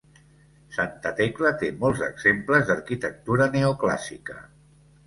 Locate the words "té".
1.65-1.69